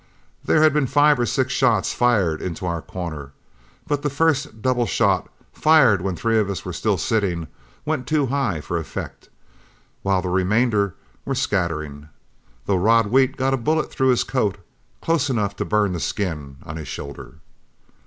[0.43, 3.33] There had been five or six shots fired into our corner,
[3.85, 7.45] but the first double shot, fired when three of us were still sitting,
[7.85, 9.29] went too high for effect,
[10.01, 12.09] while the remainder were scattering,
[12.65, 14.57] though Rod Wheat got a bullet through his coat,
[15.01, 17.35] close enough to burn the skin on his shoulder.